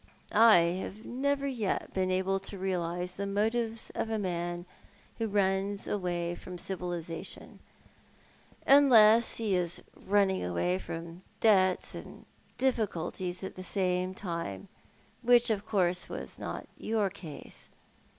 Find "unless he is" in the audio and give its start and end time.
8.65-9.83